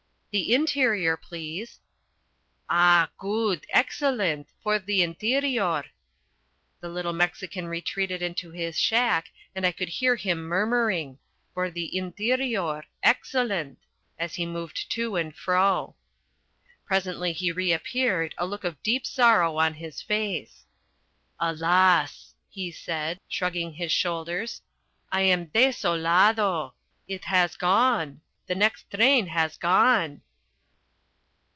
[0.33, 1.81] "The interior, please."
[2.69, 5.83] "Ah, good, excellent for the interior."
[6.79, 11.19] The little Mexican retreated into his shack and I could hear him murmuring,
[11.53, 13.79] "For the interior, excellent,"
[14.17, 15.97] as he moved to and fro.
[16.85, 20.63] Presently he reappeared, a look of deep sorrow on his face.
[21.41, 24.61] "Alas," he said, shrugging his shoulders,
[25.11, 26.73] "I am desolado!
[27.05, 28.21] It has gone!
[28.47, 30.23] The next train has gone!"